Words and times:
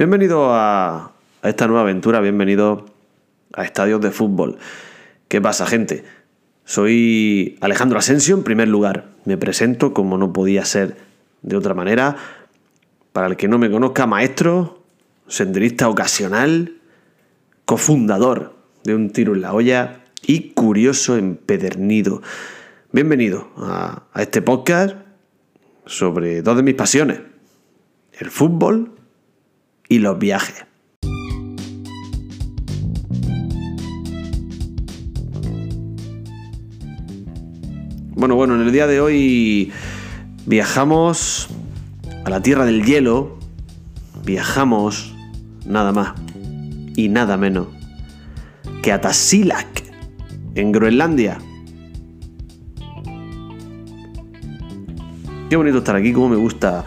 Bienvenido 0.00 0.54
a, 0.54 1.12
esta 1.42 1.66
nueva 1.66 1.82
aventura, 1.82 2.20
bienvenido 2.22 2.86
a 3.52 3.64
Estadios 3.64 4.00
de 4.00 4.10
Fútbol. 4.10 4.56
¿Qué 5.28 5.42
pasa, 5.42 5.66
gente? 5.66 6.04
Soy 6.64 7.58
Alejandro 7.60 7.98
Asensio, 7.98 8.34
en 8.34 8.42
primer 8.42 8.66
lugar. 8.66 9.10
Me 9.26 9.36
presento 9.36 9.92
como 9.92 10.16
no 10.16 10.32
podía 10.32 10.64
ser 10.64 10.96
de 11.42 11.54
otra 11.54 11.74
manera. 11.74 12.16
Para 13.12 13.26
el 13.26 13.36
que 13.36 13.46
no 13.46 13.58
me 13.58 13.70
conozca, 13.70 14.06
maestro, 14.06 14.82
senderista 15.28 15.86
ocasional, 15.90 16.78
cofundador 17.66 18.56
de 18.84 18.94
Un 18.94 19.10
Tiro 19.10 19.34
en 19.34 19.42
la 19.42 19.52
Olla 19.52 20.04
y 20.22 20.52
curioso 20.52 21.18
empedernido. 21.18 22.22
Bienvenido 22.90 23.50
a, 23.58 24.04
a 24.14 24.22
este 24.22 24.40
podcast 24.40 24.96
sobre 25.84 26.40
dos 26.40 26.56
de 26.56 26.62
mis 26.62 26.74
pasiones, 26.74 27.20
el 28.18 28.30
fútbol 28.30 28.94
y 29.90 29.98
los 29.98 30.18
viajes. 30.18 30.64
Bueno, 38.12 38.36
bueno, 38.36 38.54
en 38.54 38.62
el 38.62 38.72
día 38.72 38.86
de 38.86 39.00
hoy 39.00 39.72
viajamos 40.46 41.48
a 42.24 42.30
la 42.30 42.40
tierra 42.40 42.64
del 42.64 42.84
hielo, 42.84 43.38
viajamos 44.24 45.14
nada 45.66 45.92
más 45.92 46.14
y 46.94 47.08
nada 47.08 47.36
menos 47.36 47.66
que 48.82 48.92
a 48.92 49.00
Tasilak, 49.00 49.82
en 50.54 50.70
Groenlandia. 50.70 51.38
Qué 55.48 55.56
bonito 55.56 55.78
estar 55.78 55.96
aquí, 55.96 56.12
cómo 56.12 56.28
me 56.28 56.36
gusta, 56.36 56.84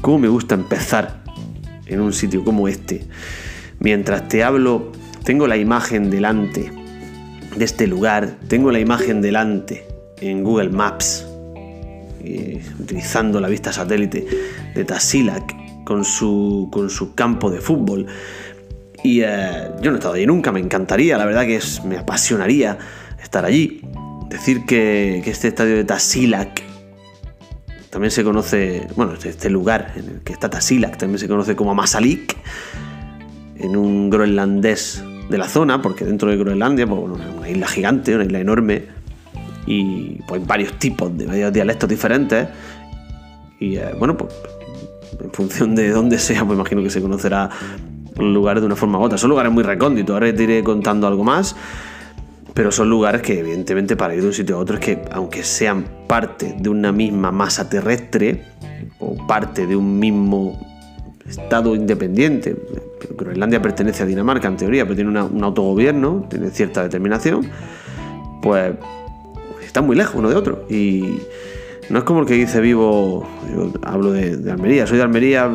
cómo 0.00 0.18
me 0.18 0.28
gusta 0.28 0.54
empezar 0.54 1.25
en 1.86 2.00
un 2.00 2.12
sitio 2.12 2.44
como 2.44 2.68
este. 2.68 3.04
Mientras 3.78 4.28
te 4.28 4.42
hablo, 4.42 4.92
tengo 5.24 5.46
la 5.46 5.56
imagen 5.56 6.10
delante 6.10 6.70
de 7.56 7.64
este 7.64 7.86
lugar, 7.86 8.36
tengo 8.48 8.70
la 8.70 8.80
imagen 8.80 9.20
delante 9.20 9.86
en 10.20 10.42
Google 10.42 10.70
Maps, 10.70 11.26
utilizando 12.80 13.40
la 13.40 13.48
vista 13.48 13.72
satélite 13.72 14.26
de 14.74 14.84
Tasilak 14.84 15.84
con 15.84 16.04
su, 16.04 16.68
con 16.72 16.90
su 16.90 17.14
campo 17.14 17.50
de 17.50 17.60
fútbol. 17.60 18.06
Y 19.02 19.20
eh, 19.22 19.70
yo 19.80 19.90
no 19.90 19.96
he 19.96 19.98
estado 19.98 20.14
allí 20.14 20.26
nunca, 20.26 20.50
me 20.50 20.60
encantaría, 20.60 21.16
la 21.16 21.24
verdad 21.24 21.44
que 21.44 21.56
es, 21.56 21.84
me 21.84 21.96
apasionaría 21.96 22.78
estar 23.22 23.44
allí. 23.44 23.82
Decir 24.28 24.66
que, 24.66 25.22
que 25.24 25.30
este 25.30 25.48
estadio 25.48 25.76
de 25.76 25.84
Tasilak 25.84 26.65
también 27.96 28.10
se 28.10 28.24
conoce, 28.24 28.86
bueno, 28.94 29.14
este, 29.14 29.30
este 29.30 29.48
lugar 29.48 29.94
en 29.96 30.04
el 30.04 30.20
que 30.20 30.34
está 30.34 30.50
Tasilak, 30.50 30.98
también 30.98 31.18
se 31.18 31.26
conoce 31.26 31.56
como 31.56 31.74
Masalik, 31.74 32.36
en 33.56 33.74
un 33.74 34.10
groenlandés 34.10 35.02
de 35.30 35.38
la 35.38 35.48
zona, 35.48 35.80
porque 35.80 36.04
dentro 36.04 36.28
de 36.28 36.36
Groenlandia, 36.36 36.86
pues, 36.86 37.00
una 37.00 37.48
isla 37.48 37.66
gigante, 37.66 38.14
una 38.14 38.26
isla 38.26 38.40
enorme, 38.40 38.84
y 39.66 40.20
pues 40.28 40.46
varios 40.46 40.78
tipos 40.78 41.16
de 41.16 41.24
varios 41.24 41.50
dialectos 41.54 41.88
diferentes. 41.88 42.46
Y 43.60 43.76
eh, 43.76 43.94
bueno, 43.98 44.14
pues 44.14 44.30
en 45.18 45.30
función 45.32 45.74
de 45.74 45.88
dónde 45.88 46.18
sea, 46.18 46.44
pues 46.44 46.54
imagino 46.54 46.82
que 46.82 46.90
se 46.90 47.00
conocerá 47.00 47.48
los 48.18 48.28
lugares 48.28 48.60
de 48.60 48.66
una 48.66 48.76
forma 48.76 48.98
u 48.98 49.04
otra. 49.04 49.16
Son 49.16 49.30
lugares 49.30 49.50
muy 49.50 49.62
recónditos, 49.62 50.12
ahora 50.12 50.34
te 50.34 50.42
iré 50.42 50.62
contando 50.62 51.06
algo 51.06 51.24
más. 51.24 51.56
Pero 52.56 52.72
son 52.72 52.88
lugares 52.88 53.20
que, 53.20 53.38
evidentemente, 53.38 53.96
para 53.96 54.14
ir 54.14 54.22
de 54.22 54.28
un 54.28 54.32
sitio 54.32 54.56
a 54.56 54.58
otro 54.58 54.76
es 54.76 54.80
que, 54.80 55.02
aunque 55.12 55.42
sean 55.44 55.84
parte 56.06 56.56
de 56.58 56.70
una 56.70 56.90
misma 56.90 57.30
masa 57.30 57.68
terrestre 57.68 58.44
o 58.98 59.14
parte 59.26 59.66
de 59.66 59.76
un 59.76 59.98
mismo 59.98 60.58
estado 61.28 61.74
independiente, 61.74 62.56
Groenlandia 63.14 63.60
pertenece 63.60 64.04
a 64.04 64.06
Dinamarca 64.06 64.48
en 64.48 64.56
teoría, 64.56 64.84
pero 64.84 64.96
tiene 64.96 65.10
un 65.10 65.44
autogobierno, 65.44 66.26
tiene 66.30 66.48
cierta 66.48 66.82
determinación, 66.82 67.46
pues 68.40 68.72
están 69.62 69.84
muy 69.84 69.94
lejos 69.94 70.14
uno 70.14 70.30
de 70.30 70.36
otro. 70.36 70.64
Y 70.70 71.18
no 71.90 71.98
es 71.98 72.04
como 72.04 72.20
el 72.20 72.26
que 72.26 72.34
dice 72.34 72.60
vivo, 72.60 73.28
yo 73.54 73.70
hablo 73.82 74.12
de, 74.12 74.50
Almería, 74.50 74.86
soy 74.86 74.96
de 74.96 75.04
Almería 75.04 75.50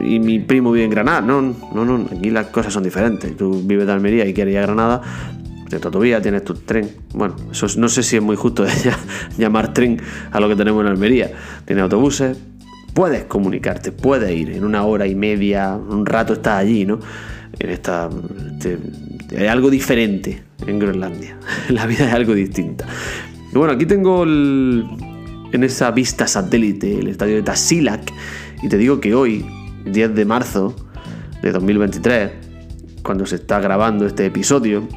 y 0.00 0.18
mi 0.18 0.40
primo 0.40 0.72
vive 0.72 0.86
en 0.86 0.90
Granada. 0.90 1.20
No, 1.20 1.42
no, 1.42 1.84
no, 1.84 2.06
aquí 2.10 2.30
las 2.30 2.46
cosas 2.46 2.72
son 2.72 2.82
diferentes. 2.82 3.36
Tú 3.36 3.62
vives 3.62 3.86
de 3.86 3.92
Almería 3.92 4.26
y 4.26 4.34
quieres 4.34 4.54
ir 4.54 4.58
a 4.58 4.62
Granada, 4.62 5.02
tu 5.68 5.76
autovía, 5.88 6.20
tienes 6.20 6.44
tu 6.44 6.54
tren. 6.54 6.90
Bueno, 7.12 7.36
eso 7.50 7.66
no 7.78 7.88
sé 7.88 8.02
si 8.02 8.16
es 8.16 8.22
muy 8.22 8.36
justo 8.36 8.64
llamar 9.38 9.74
tren 9.74 10.00
a 10.30 10.40
lo 10.40 10.48
que 10.48 10.56
tenemos 10.56 10.82
en 10.82 10.88
Almería. 10.88 11.32
Tienes 11.64 11.82
autobuses, 11.82 12.36
puedes 12.94 13.24
comunicarte, 13.24 13.92
puedes 13.92 14.30
ir 14.30 14.50
en 14.50 14.64
una 14.64 14.84
hora 14.84 15.06
y 15.06 15.14
media, 15.14 15.74
un 15.74 16.06
rato 16.06 16.32
estás 16.34 16.60
allí, 16.60 16.84
¿no? 16.84 16.98
En 17.58 17.70
esta, 17.70 18.08
hay 19.36 19.46
algo 19.46 19.70
diferente 19.70 20.42
en 20.66 20.78
Groenlandia. 20.78 21.38
La 21.68 21.86
vida 21.86 22.06
es 22.08 22.14
algo 22.14 22.34
distinta. 22.34 22.86
Y 23.52 23.58
bueno, 23.58 23.74
aquí 23.74 23.86
tengo 23.86 24.24
en 24.24 25.62
esa 25.62 25.90
vista 25.90 26.26
satélite 26.26 26.98
el 26.98 27.08
estadio 27.08 27.36
de 27.36 27.42
Tasilak 27.42 28.12
y 28.62 28.68
te 28.68 28.78
digo 28.78 29.00
que 29.00 29.14
hoy, 29.14 29.44
10 29.84 30.14
de 30.14 30.24
marzo 30.24 30.74
de 31.42 31.52
2023, 31.52 32.30
cuando 33.02 33.26
se 33.26 33.36
está 33.36 33.60
grabando 33.60 34.06
este 34.06 34.26
episodio, 34.26 34.88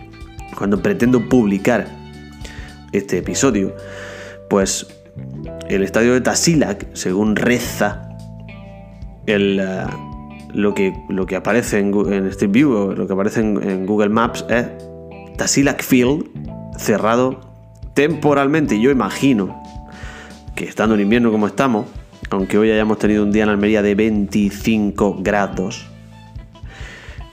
cuando 0.58 0.82
pretendo 0.82 1.28
publicar 1.30 1.88
este 2.92 3.20
episodio, 3.20 3.76
pues 4.50 4.88
el 5.70 5.84
estadio 5.84 6.14
de 6.14 6.22
Tasilak, 6.22 6.94
según 6.94 7.36
reza 7.36 8.10
eh, 9.28 9.86
lo, 10.54 10.74
que, 10.74 10.94
lo 11.10 11.26
que 11.26 11.36
aparece 11.36 11.80
en, 11.80 11.94
en 12.12 12.26
Street 12.28 12.52
View, 12.52 12.94
lo 12.96 13.08
que 13.08 13.14
aparece 13.14 13.42
en, 13.42 13.86
Google 13.86 14.10
Maps, 14.10 14.46
es 14.50 14.68
Tasilak 15.38 15.84
Field 15.84 16.26
cerrado 16.78 17.40
temporalmente. 17.94 18.80
Yo 18.80 18.90
imagino 18.90 19.62
que 20.56 20.66
estando 20.66 20.96
en 20.96 21.02
invierno 21.02 21.32
como 21.32 21.48
estamos, 21.48 21.86
aunque 22.32 22.58
hoy 22.58 22.72
hayamos 22.72 22.98
tenido 22.98 23.24
un 23.24 23.32
día 23.32 23.44
en 23.44 23.50
Almería 23.50 23.82
de 23.82 23.94
25 23.96 25.18
grados, 25.22 25.88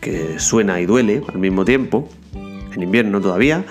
que 0.01 0.39
suena 0.39 0.81
y 0.81 0.87
duele 0.87 1.23
al 1.33 1.39
mismo 1.39 1.65
tiempo, 1.65 2.09
en 2.77 2.83
invierno 2.83 3.21
todavía. 3.21 3.65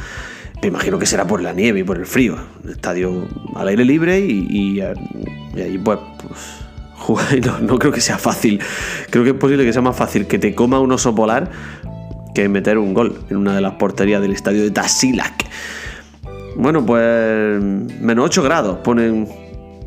Me 0.62 0.70
imagino 0.70 0.98
que 0.98 1.06
será 1.06 1.28
por 1.28 1.42
la 1.42 1.54
nieve 1.54 1.82
y 1.82 1.84
por 1.84 1.98
el 1.98 2.06
frío. 2.06 2.38
estadio 2.68 3.28
al 3.56 3.68
aire 3.68 3.86
libre 3.86 4.20
y, 4.20 4.82
ahí 4.82 5.80
pues, 5.84 6.00
pues 7.08 7.46
no, 7.62 7.78
creo 7.80 7.92
que 7.92 8.02
sea 8.02 8.18
fácil. 8.18 8.60
Creo 9.10 9.24
que 9.24 9.32
es 9.32 9.36
posible 9.36 9.64
que 9.64 9.74
sea 9.74 9.82
más 9.82 9.96
fácil 9.96 10.28
que 10.28 10.40
te 10.40 10.56
coma 10.56 10.80
un 10.80 10.92
oso 10.92 11.14
polar 11.14 11.50
que 12.34 12.50
meter 12.50 12.78
un 12.78 12.94
gol 12.94 13.20
en 13.30 13.38
una 13.38 13.56
de 13.56 13.62
las 13.62 13.74
porterías 13.74 14.22
del 14.22 14.34
estadio 14.34 14.64
de 14.64 14.72
Tasilak. 14.72 15.46
Bueno, 16.58 16.86
pues 16.86 17.62
menos 17.62 18.26
8 18.26 18.44
grados 18.44 18.78
ponen 18.80 19.28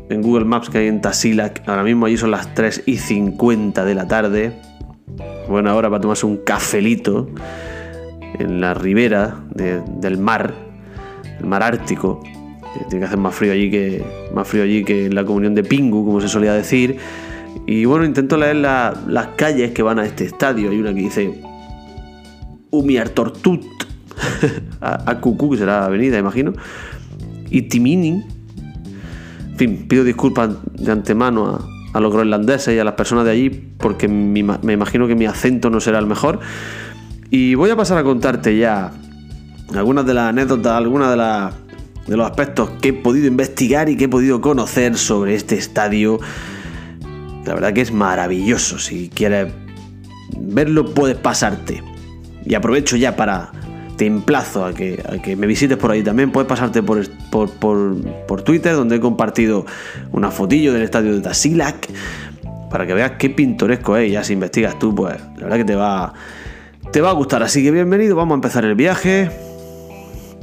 en 0.09 0.21
Google 0.21 0.45
Maps 0.45 0.69
que 0.69 0.79
hay 0.79 0.87
en 0.87 1.01
Tasilak. 1.01 1.67
Ahora 1.67 1.83
mismo 1.83 2.05
allí 2.05 2.17
son 2.17 2.31
las 2.31 2.53
3 2.55 2.83
y 2.85 2.97
50 2.97 3.85
de 3.85 3.95
la 3.95 4.07
tarde. 4.07 4.53
Bueno, 5.47 5.69
ahora 5.71 5.89
para 5.89 6.01
tomarse 6.01 6.25
un 6.25 6.37
cafelito 6.37 7.29
en 8.39 8.61
la 8.61 8.73
ribera 8.73 9.39
del 9.53 10.17
mar, 10.17 10.53
el 11.39 11.45
mar 11.45 11.61
Ártico. 11.61 12.23
Tiene 12.89 12.99
que 12.99 13.05
hacer 13.05 13.17
más 13.17 13.35
frío 13.35 13.51
allí 13.51 13.69
que 13.69 14.03
más 14.33 14.47
frío 14.47 14.63
allí 14.63 14.83
que 14.83 15.07
en 15.07 15.15
la 15.15 15.25
comunión 15.25 15.55
de 15.55 15.63
Pingu, 15.63 16.05
como 16.05 16.21
se 16.21 16.27
solía 16.27 16.53
decir. 16.53 16.97
Y 17.67 17.85
bueno, 17.85 18.05
intento 18.05 18.37
leer 18.37 18.57
las 18.57 19.27
calles 19.35 19.71
que 19.71 19.83
van 19.83 19.99
a 19.99 20.05
este 20.05 20.25
estadio. 20.25 20.69
Hay 20.69 20.79
una 20.79 20.93
que 20.93 21.01
dice 21.01 21.41
Umiartortut, 22.71 23.65
a, 24.81 25.11
a 25.11 25.19
Cucú, 25.19 25.51
que 25.51 25.57
será 25.57 25.81
la 25.81 25.85
avenida, 25.85 26.17
imagino. 26.17 26.53
Y 27.49 27.63
Timini. 27.63 28.23
En 29.51 29.57
fin, 29.57 29.87
pido 29.89 30.05
disculpas 30.05 30.51
de 30.73 30.91
antemano 30.91 31.47
a, 31.47 31.97
a 31.97 31.99
los 31.99 32.13
groenlandeses 32.13 32.75
y 32.75 32.79
a 32.79 32.83
las 32.83 32.93
personas 32.93 33.25
de 33.25 33.31
allí, 33.31 33.49
porque 33.49 34.07
me 34.07 34.39
imagino 34.39 35.07
que 35.07 35.15
mi 35.15 35.25
acento 35.25 35.69
no 35.69 35.79
será 35.81 35.99
el 35.99 36.07
mejor. 36.07 36.39
Y 37.31 37.53
voy 37.53 37.69
a 37.69 37.75
pasar 37.75 37.99
a 37.99 38.03
contarte 38.03 38.57
ya 38.57 38.91
algunas 39.75 40.05
de 40.05 40.15
las 40.15 40.29
anécdotas, 40.29 40.73
algunas 40.73 41.11
de, 41.11 42.15
los 42.15 42.27
aspectos 42.27 42.71
que 42.81 42.89
he 42.89 42.93
podido 42.93 43.27
investigar 43.27 43.87
y 43.87 43.97
que 43.97 44.05
he 44.05 44.09
podido 44.09 44.41
conocer 44.41 44.97
sobre 44.97 45.35
este 45.35 45.55
estadio. 45.55 46.19
La 47.45 47.53
verdad 47.53 47.71
que 47.73 47.81
es 47.81 47.91
maravilloso. 47.91 48.79
Si 48.79 49.09
quieres 49.09 49.53
verlo, 50.39 50.91
puedes 50.93 51.17
pasarte. 51.17 51.83
Y 52.45 52.55
aprovecho 52.55 52.95
ya 52.95 53.15
para. 53.15 53.51
Te 53.95 54.05
emplazo 54.05 54.63
a 54.63 54.73
que, 54.73 55.35
me 55.37 55.45
visites 55.45 55.77
por 55.77 55.91
ahí 55.91 56.01
también. 56.01 56.31
Puedes 56.31 56.47
pasarte 56.47 56.81
por, 56.81 57.05
por, 57.29 57.49
por, 57.49 58.41
Twitter, 58.43 58.73
donde 58.73 58.95
he 58.95 58.99
compartido 59.01 59.65
una 60.13 60.31
fotillo 60.31 60.71
del 60.71 60.83
estadio 60.83 61.13
de 61.13 61.19
Tasilak. 61.19 61.89
Para 62.71 62.87
que 62.87 62.93
veas 62.93 63.11
qué 63.19 63.29
pintoresco 63.29 63.97
es. 63.97 64.09
Ya 64.09 64.23
si 64.23 64.33
investigas 64.33 64.79
tú, 64.79 64.95
pues 64.95 65.19
la 65.35 65.43
verdad 65.43 65.57
que 65.57 65.65
te 65.65 65.75
va 65.75 66.13
te 66.91 67.01
va 67.01 67.09
a 67.09 67.13
gustar. 67.13 67.43
Así 67.43 67.63
que 67.63 67.71
bienvenido, 67.71 68.15
vamos 68.15 68.33
a 68.33 68.35
empezar 68.35 68.65
el 68.65 68.75
viaje. 68.75 69.31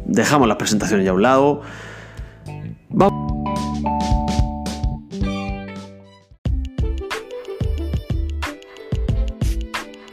Dejamos 0.05 0.49
las 0.49 0.57
presentaciones 0.57 1.05
ya 1.05 1.11
a 1.11 1.15
un 1.15 1.23
lado. 1.23 1.63
Vamos. 2.91 3.33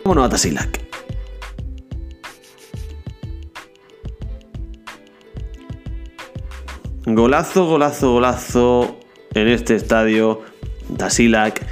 Vámonos 0.03 0.25
a 0.25 0.29
Tasilac. 0.29 0.81
Golazo, 7.05 7.65
golazo, 7.67 8.13
golazo 8.13 8.99
en 9.33 9.47
este 9.47 9.75
estadio. 9.75 10.41
Tasilac, 10.97 11.59
que 11.59 11.65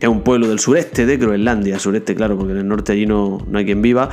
es 0.00 0.08
un 0.08 0.22
pueblo 0.22 0.48
del 0.48 0.58
sureste 0.58 1.06
de 1.06 1.16
Groenlandia. 1.16 1.78
Sureste, 1.78 2.14
claro, 2.14 2.36
porque 2.36 2.52
en 2.52 2.58
el 2.58 2.68
norte 2.68 2.92
allí 2.92 3.06
no, 3.06 3.38
no 3.46 3.58
hay 3.58 3.64
quien 3.64 3.82
viva. 3.82 4.08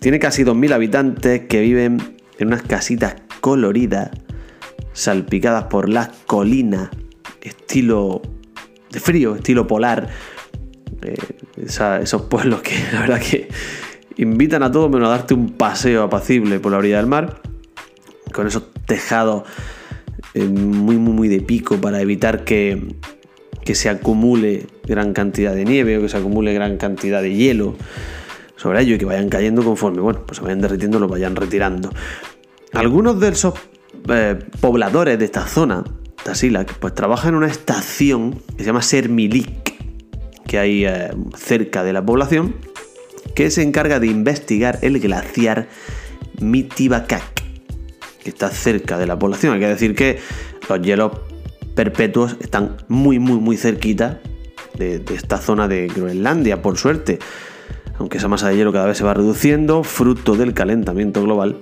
Tiene 0.00 0.18
casi 0.18 0.44
2.000 0.44 0.72
habitantes 0.72 1.42
que 1.48 1.60
viven 1.60 2.16
en 2.38 2.48
unas 2.48 2.62
casitas 2.62 3.16
coloridas, 3.40 4.10
salpicadas 4.92 5.64
por 5.64 5.88
las 5.88 6.08
colinas, 6.26 6.90
estilo 7.40 8.22
de 8.90 9.00
frío, 9.00 9.36
estilo 9.36 9.66
polar. 9.66 10.08
Eh, 11.02 11.16
esos 12.02 12.22
pueblos 12.22 12.60
que 12.62 12.74
la 12.92 13.00
verdad 13.00 13.20
que 13.20 13.48
invitan 14.16 14.62
a 14.62 14.72
todo 14.72 14.88
menos 14.88 15.08
a 15.08 15.10
darte 15.12 15.34
un 15.34 15.50
paseo 15.50 16.02
apacible 16.02 16.58
por 16.58 16.72
la 16.72 16.78
orilla 16.78 16.96
del 16.96 17.06
mar, 17.06 17.40
con 18.32 18.46
esos 18.46 18.64
tejados 18.86 19.44
eh, 20.34 20.44
muy, 20.44 20.96
muy, 20.96 21.12
muy 21.12 21.28
de 21.28 21.40
pico 21.40 21.80
para 21.80 22.00
evitar 22.00 22.44
que, 22.44 22.96
que 23.64 23.74
se 23.74 23.88
acumule 23.88 24.66
gran 24.84 25.12
cantidad 25.12 25.54
de 25.54 25.64
nieve 25.64 25.98
o 25.98 26.02
que 26.02 26.08
se 26.08 26.16
acumule 26.16 26.54
gran 26.54 26.76
cantidad 26.76 27.22
de 27.22 27.34
hielo 27.34 27.76
sobre 28.56 28.82
ello 28.82 28.96
y 28.96 28.98
que 28.98 29.04
vayan 29.04 29.28
cayendo 29.28 29.62
conforme, 29.62 30.00
bueno, 30.00 30.24
pues 30.26 30.38
se 30.38 30.44
vayan 30.44 30.60
derritiendo, 30.60 30.98
lo 30.98 31.08
vayan 31.08 31.36
retirando. 31.36 31.90
Algunos 32.72 33.20
de 33.20 33.28
esos 33.28 33.54
eh, 34.08 34.38
pobladores 34.60 35.18
de 35.18 35.24
esta 35.24 35.46
zona, 35.46 35.84
Tasilac, 36.24 36.74
pues 36.74 36.94
trabajan 36.94 37.30
en 37.30 37.36
una 37.36 37.46
estación 37.46 38.40
que 38.56 38.58
se 38.58 38.64
llama 38.64 38.82
Sermilik, 38.82 39.74
que 40.46 40.58
hay 40.58 40.84
eh, 40.84 41.10
cerca 41.36 41.84
de 41.84 41.92
la 41.92 42.04
población, 42.04 42.56
que 43.34 43.50
se 43.50 43.62
encarga 43.62 44.00
de 44.00 44.08
investigar 44.08 44.78
el 44.82 44.98
glaciar 44.98 45.68
Mitibakak, 46.40 47.44
que 48.22 48.30
está 48.30 48.50
cerca 48.50 48.98
de 48.98 49.06
la 49.06 49.18
población. 49.18 49.54
Hay 49.54 49.60
que 49.60 49.68
decir 49.68 49.94
que 49.94 50.18
los 50.68 50.82
hielos 50.82 51.12
perpetuos 51.78 52.36
están 52.40 52.76
muy, 52.88 53.20
muy, 53.20 53.38
muy 53.38 53.56
cerquita 53.56 54.18
de, 54.76 55.00
esta 55.14 55.38
zona 55.38 55.68
de 55.68 55.86
Groenlandia, 55.86 56.60
por 56.60 56.76
suerte 56.76 57.20
aunque 58.00 58.18
esa 58.18 58.26
masa 58.26 58.48
de 58.48 58.56
hielo 58.56 58.72
cada 58.72 58.86
vez 58.86 58.98
se 58.98 59.04
va 59.04 59.14
reduciendo, 59.14 59.84
fruto 59.84 60.34
del 60.34 60.54
calentamiento 60.54 61.22
global, 61.22 61.58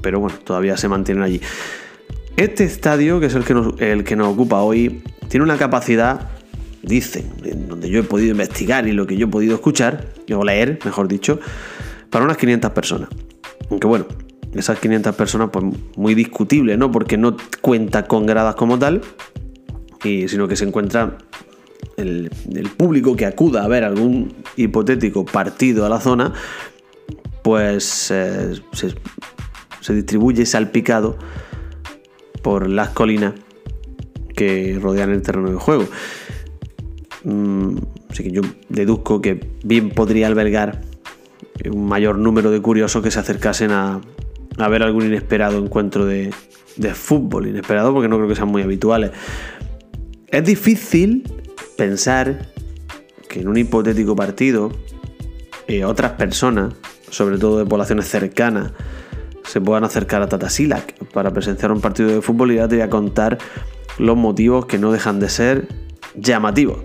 pero 0.00 0.18
bueno, 0.18 0.38
todavía 0.44 0.78
se 0.78 0.88
mantienen 0.88 1.22
allí. 1.22 1.42
Este 2.38 2.64
estadio, 2.64 3.20
que 3.20 3.26
es 3.26 3.34
el 3.34 3.44
que 3.44 3.52
nos, 3.52 3.78
el 3.82 4.02
que 4.02 4.16
nos 4.16 4.28
ocupa 4.28 4.62
hoy, 4.62 5.02
tiene 5.28 5.44
una 5.44 5.58
capacidad, 5.58 6.30
dicen, 6.82 7.30
en 7.44 7.68
donde 7.68 7.90
yo 7.90 8.00
he 8.00 8.02
podido 8.02 8.30
investigar 8.30 8.86
y 8.88 8.92
lo 8.92 9.06
que 9.06 9.18
yo 9.18 9.26
he 9.26 9.30
podido 9.30 9.54
escuchar, 9.54 10.06
o 10.34 10.42
leer, 10.42 10.78
mejor 10.86 11.06
dicho, 11.06 11.38
para 12.08 12.24
unas 12.24 12.38
500 12.38 12.70
personas. 12.70 13.10
Aunque 13.70 13.86
bueno, 13.86 14.06
esas 14.54 14.78
500 14.78 15.14
personas, 15.14 15.50
pues 15.52 15.66
muy 15.96 16.14
discutible, 16.14 16.78
¿no? 16.78 16.90
Porque 16.90 17.18
no 17.18 17.36
cuenta 17.60 18.06
con 18.06 18.24
gradas 18.24 18.54
como 18.54 18.78
tal, 18.78 19.02
y, 20.04 20.28
sino 20.28 20.48
que 20.48 20.56
se 20.56 20.64
encuentra 20.64 21.18
el, 21.96 22.30
público 22.76 23.16
que 23.16 23.26
acuda 23.26 23.64
a 23.64 23.68
ver 23.68 23.84
algún 23.84 24.32
hipotético 24.56 25.24
partido 25.24 25.84
a 25.86 25.88
la 25.88 26.00
zona, 26.00 26.32
pues 27.42 28.10
eh, 28.10 28.54
se, 28.72 29.94
distribuye 29.94 30.46
salpicado 30.46 31.18
por 32.42 32.68
las 32.68 32.90
colinas 32.90 33.34
que 34.34 34.78
rodean 34.80 35.10
el 35.10 35.22
terreno 35.22 35.50
de 35.50 35.56
juego. 35.56 35.86
Mm, 37.24 37.76
así 38.08 38.22
que 38.22 38.30
yo 38.30 38.42
deduzco 38.68 39.20
que 39.20 39.40
bien 39.62 39.90
podría 39.90 40.26
albergar 40.26 40.80
un 41.70 41.86
mayor 41.86 42.16
número 42.16 42.50
de 42.50 42.62
curiosos 42.62 43.02
que 43.02 43.10
se 43.10 43.18
acercasen 43.18 43.72
a, 43.72 44.00
ver 44.70 44.82
algún 44.82 45.06
inesperado 45.06 45.58
encuentro 45.58 46.06
de, 46.06 46.30
de, 46.76 46.94
fútbol. 46.94 47.48
Inesperado 47.48 47.92
porque 47.92 48.08
no 48.08 48.16
creo 48.16 48.28
que 48.28 48.36
sean 48.36 48.48
muy 48.48 48.62
habituales. 48.62 49.10
Es 50.32 50.44
difícil 50.44 51.24
pensar 51.76 52.52
que 53.28 53.40
en 53.40 53.48
un 53.48 53.56
hipotético 53.56 54.14
partido 54.14 54.70
eh, 55.66 55.84
otras 55.84 56.12
personas, 56.12 56.74
sobre 57.10 57.36
todo 57.36 57.58
de 57.58 57.66
poblaciones 57.66 58.06
cercanas, 58.06 58.70
se 59.44 59.60
puedan 59.60 59.82
acercar 59.82 60.22
a 60.22 60.28
Tatasilac 60.28 60.94
para 61.12 61.32
presenciar 61.32 61.72
un 61.72 61.80
partido 61.80 62.10
de 62.10 62.22
fútbol 62.22 62.52
y 62.52 62.56
ya 62.56 62.68
te 62.68 62.76
voy 62.76 62.82
a 62.82 62.90
contar 62.90 63.38
los 63.98 64.16
motivos 64.16 64.66
que 64.66 64.78
no 64.78 64.92
dejan 64.92 65.18
de 65.18 65.28
ser 65.28 65.66
llamativos. 66.14 66.78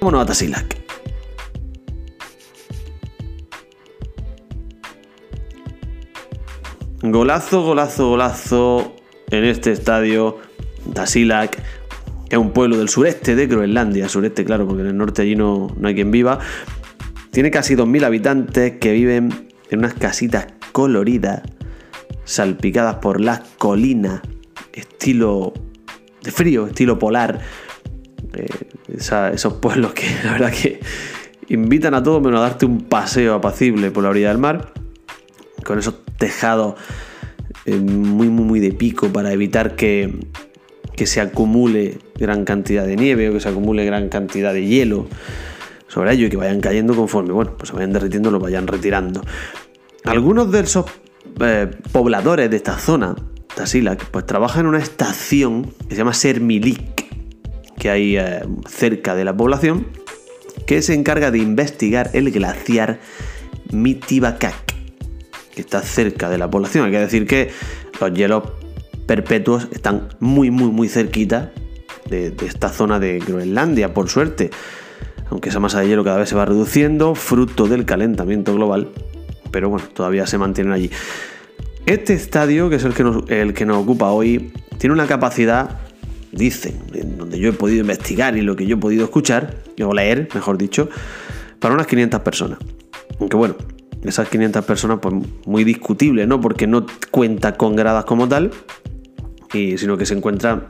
Vámonos 0.00 0.22
a 0.22 0.26
Tasilac. 0.26 0.81
Golazo, 7.02 7.62
golazo, 7.62 8.10
golazo 8.10 8.94
en 9.30 9.44
este 9.44 9.72
estadio. 9.72 10.38
Tasilac, 10.94 11.56
que 12.28 12.36
es 12.36 12.38
un 12.38 12.52
pueblo 12.52 12.76
del 12.78 12.88
sureste 12.88 13.34
de 13.34 13.48
Groenlandia. 13.48 14.08
Sureste, 14.08 14.44
claro, 14.44 14.68
porque 14.68 14.82
en 14.82 14.88
el 14.88 14.96
norte 14.96 15.22
allí 15.22 15.34
no, 15.34 15.74
no 15.76 15.88
hay 15.88 15.96
quien 15.96 16.12
viva. 16.12 16.38
Tiene 17.32 17.50
casi 17.50 17.74
2.000 17.74 18.04
habitantes 18.04 18.78
que 18.78 18.92
viven 18.92 19.48
en 19.70 19.78
unas 19.80 19.94
casitas 19.94 20.46
coloridas, 20.70 21.42
salpicadas 22.24 22.96
por 22.96 23.20
las 23.20 23.40
colinas, 23.58 24.20
estilo 24.72 25.54
de 26.22 26.30
frío, 26.30 26.68
estilo 26.68 27.00
polar. 27.00 27.40
Eh, 28.34 28.46
esos 29.32 29.54
pueblos 29.54 29.92
que 29.92 30.06
la 30.24 30.32
verdad 30.32 30.52
que 30.52 30.78
invitan 31.48 31.94
a 31.94 32.02
todo 32.02 32.20
menos 32.20 32.38
a 32.38 32.42
darte 32.42 32.64
un 32.64 32.82
paseo 32.82 33.34
apacible 33.34 33.90
por 33.90 34.04
la 34.04 34.10
orilla 34.10 34.28
del 34.28 34.38
mar 34.38 34.81
con 35.72 35.78
esos 35.78 35.94
tejados 36.18 36.74
eh, 37.64 37.76
muy, 37.76 38.28
muy, 38.28 38.44
muy 38.44 38.60
de 38.60 38.72
pico 38.72 39.08
para 39.08 39.32
evitar 39.32 39.74
que, 39.74 40.20
que 40.94 41.06
se 41.06 41.22
acumule 41.22 41.96
gran 42.16 42.44
cantidad 42.44 42.84
de 42.84 42.94
nieve 42.94 43.30
o 43.30 43.32
que 43.32 43.40
se 43.40 43.48
acumule 43.48 43.86
gran 43.86 44.10
cantidad 44.10 44.52
de 44.52 44.66
hielo 44.66 45.06
sobre 45.88 46.12
ello 46.12 46.26
y 46.26 46.28
que 46.28 46.36
vayan 46.36 46.60
cayendo 46.60 46.94
conforme, 46.94 47.32
bueno, 47.32 47.56
pues 47.56 47.70
se 47.70 47.74
vayan 47.74 47.90
derritiendo, 47.90 48.30
lo 48.30 48.38
vayan 48.38 48.66
retirando. 48.66 49.22
Algunos 50.04 50.52
de 50.52 50.60
esos 50.60 50.84
eh, 51.40 51.70
pobladores 51.90 52.50
de 52.50 52.56
esta 52.56 52.76
zona, 52.76 53.16
Tasilac, 53.56 54.04
pues 54.10 54.26
trabajan 54.26 54.66
en 54.66 54.66
una 54.66 54.78
estación 54.78 55.72
que 55.88 55.94
se 55.94 55.96
llama 55.96 56.12
Sermilik, 56.12 57.06
que 57.78 57.88
hay 57.88 58.18
eh, 58.18 58.42
cerca 58.68 59.14
de 59.14 59.24
la 59.24 59.34
población, 59.34 59.86
que 60.66 60.82
se 60.82 60.92
encarga 60.92 61.30
de 61.30 61.38
investigar 61.38 62.10
el 62.12 62.30
glaciar 62.30 63.00
Mitibakak 63.70 64.71
que 65.54 65.60
está 65.60 65.82
cerca 65.82 66.30
de 66.30 66.38
la 66.38 66.50
población. 66.50 66.86
Hay 66.86 66.92
que 66.92 66.98
decir 66.98 67.26
que 67.26 67.50
los 68.00 68.12
hielos 68.12 68.44
perpetuos 69.06 69.68
están 69.72 70.08
muy, 70.20 70.50
muy, 70.50 70.70
muy 70.70 70.88
cerquita 70.88 71.52
de, 72.08 72.34
esta 72.46 72.68
zona 72.68 72.98
de 72.98 73.18
Groenlandia, 73.18 73.94
por 73.94 74.08
suerte. 74.08 74.50
Aunque 75.30 75.48
esa 75.48 75.60
masa 75.60 75.80
de 75.80 75.88
hielo 75.88 76.04
cada 76.04 76.18
vez 76.18 76.28
se 76.28 76.34
va 76.34 76.44
reduciendo, 76.44 77.14
fruto 77.14 77.66
del 77.66 77.84
calentamiento 77.84 78.54
global. 78.54 78.88
Pero 79.50 79.68
bueno, 79.70 79.86
todavía 79.92 80.26
se 80.26 80.38
mantienen 80.38 80.72
allí. 80.72 80.90
Este 81.86 82.14
estadio, 82.14 82.70
que 82.70 82.76
es 82.76 82.84
el 82.84 82.94
que 82.94 83.02
nos, 83.02 83.28
el 83.30 83.54
que 83.54 83.66
nos 83.66 83.78
ocupa 83.78 84.10
hoy, 84.10 84.52
tiene 84.78 84.94
una 84.94 85.06
capacidad, 85.06 85.80
dicen, 86.30 86.80
en 86.94 87.18
donde 87.18 87.38
yo 87.38 87.48
he 87.48 87.52
podido 87.52 87.80
investigar 87.80 88.36
y 88.36 88.42
lo 88.42 88.56
que 88.56 88.66
yo 88.66 88.76
he 88.76 88.78
podido 88.78 89.04
escuchar, 89.04 89.56
o 89.82 89.92
leer, 89.92 90.28
mejor 90.34 90.58
dicho, 90.58 90.88
para 91.58 91.74
unas 91.74 91.86
500 91.86 92.20
personas. 92.20 92.58
Aunque 93.18 93.36
bueno, 93.36 93.56
esas 94.02 94.28
500 94.28 94.64
personas, 94.64 94.98
pues 95.00 95.14
muy 95.46 95.64
discutible, 95.64 96.26
¿no? 96.26 96.40
Porque 96.40 96.66
no 96.66 96.86
cuenta 97.10 97.56
con 97.56 97.76
gradas 97.76 98.04
como 98.04 98.28
tal, 98.28 98.50
y, 99.52 99.78
sino 99.78 99.96
que 99.96 100.06
se 100.06 100.14
encuentra 100.14 100.66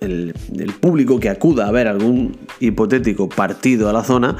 el, 0.00 0.34
público 0.80 1.20
que 1.20 1.28
acuda 1.28 1.68
a 1.68 1.70
ver 1.70 1.88
algún 1.88 2.36
hipotético 2.60 3.28
partido 3.28 3.88
a 3.88 3.92
la 3.92 4.04
zona, 4.04 4.36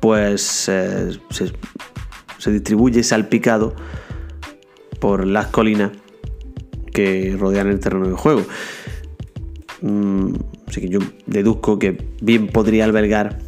pues 0.00 0.68
eh, 0.68 1.18
se, 1.30 2.50
distribuye 2.50 3.02
salpicado 3.02 3.74
por 4.98 5.26
las 5.26 5.48
colinas 5.48 5.92
que 6.92 7.36
rodean 7.38 7.68
el 7.68 7.80
terreno 7.80 8.08
de 8.08 8.14
juego. 8.14 8.44
Mm, 9.82 10.34
así 10.66 10.80
que 10.82 10.88
yo 10.88 11.00
deduzco 11.26 11.78
que 11.78 11.96
bien 12.20 12.48
podría 12.48 12.84
albergar 12.84 13.38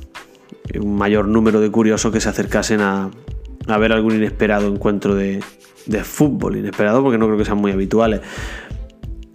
un 0.80 0.96
mayor 0.96 1.28
número 1.28 1.60
de 1.60 1.70
curiosos 1.70 2.12
que 2.12 2.20
se 2.20 2.28
acercasen 2.28 2.80
a, 2.80 3.10
a 3.66 3.78
ver 3.78 3.92
algún 3.92 4.16
inesperado 4.16 4.68
encuentro 4.68 5.14
de, 5.14 5.42
fútbol. 6.04 6.56
Inesperado 6.56 7.02
porque 7.02 7.18
no 7.18 7.26
creo 7.26 7.38
que 7.38 7.44
sean 7.44 7.58
muy 7.58 7.72
habituales. 7.72 8.20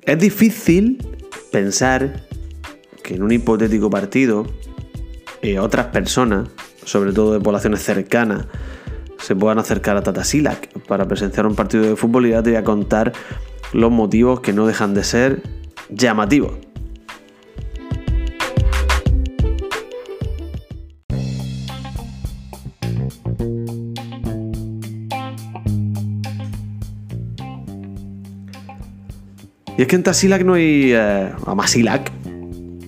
Es 0.02 0.20
difícil 0.20 1.06
pensar 1.52 2.24
que 3.04 3.16
en 3.16 3.24
un 3.24 3.32
hipotético 3.32 3.90
partido 3.90 4.46
eh, 5.42 5.60
otras 5.60 5.88
personas, 5.88 6.50
sobre 6.84 7.14
todo 7.14 7.34
de 7.34 7.40
poblaciones 7.40 7.82
cercanas, 7.84 8.48
se 9.20 9.36
puedan 9.36 9.60
acercar 9.60 9.98
a 9.98 10.04
Tatasilac 10.04 10.70
para 10.88 11.08
presenciar 11.08 11.46
un 11.46 11.56
partido 11.56 11.84
de 11.84 11.96
fútbol 11.96 12.28
y 12.28 12.30
ya 12.30 12.44
te 12.44 12.52
voy 12.52 12.58
a 12.58 12.64
contar 12.64 13.14
los 13.74 13.92
motivos 13.92 14.40
que 14.40 14.54
no 14.54 14.66
dejan 14.66 14.94
de 14.94 15.04
ser 15.04 15.42
llamativo. 15.90 16.58
Y 29.78 29.84
es 29.84 29.88
que 29.88 29.96
en 29.96 30.04
Tasilac 30.04 30.44
no 30.44 30.56
hay. 30.56 30.92
Eh, 30.94 31.32
Amasilac, 31.46 32.12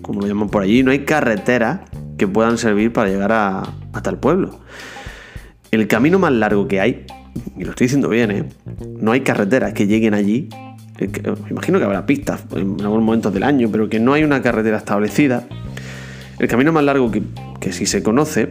como 0.02 0.22
lo 0.22 0.28
llaman 0.28 0.50
por 0.50 0.64
allí, 0.64 0.82
no 0.82 0.90
hay 0.92 1.06
carreteras 1.06 1.82
que 2.18 2.28
puedan 2.28 2.58
servir 2.58 2.92
para 2.92 3.10
llegar 3.10 3.32
hasta 3.94 4.10
el 4.10 4.18
pueblo. 4.18 4.60
El 5.72 5.88
camino 5.88 6.18
más 6.18 6.32
largo 6.32 6.68
que 6.68 6.82
hay, 6.82 7.06
y 7.56 7.64
lo 7.64 7.72
estoy 7.72 7.86
diciendo 7.86 8.10
bien, 8.10 8.32
¿eh? 8.32 8.44
no 9.00 9.12
hay 9.12 9.22
carreteras 9.22 9.74
que 9.74 9.86
lleguen 9.86 10.16
allí. 10.16 10.50
Eh, 10.98 11.10
imagino 11.52 11.78
que 11.78 11.86
habrá 11.86 12.08
pistas 12.08 12.44
en 12.56 12.82
algunos 12.82 13.04
momentos 13.04 13.34
del 13.34 13.44
año, 13.44 13.70
pero 13.72 13.88
que 13.88 14.00
no 14.00 14.14
hay 14.14 14.24
una 14.24 14.42
carretera 14.42 14.78
establecida. 14.78 15.48
El 16.40 16.48
camino 16.48 16.72
más 16.72 16.84
largo 16.84 17.12
que, 17.12 17.22
que 17.60 17.72
sí 17.72 17.86
se 17.86 18.02
conoce 18.02 18.50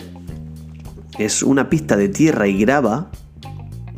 es 1.18 1.42
una 1.42 1.68
pista 1.68 1.97
de 1.97 2.09
tierra 2.09 2.47
y 2.47 2.57
grava 2.57 3.11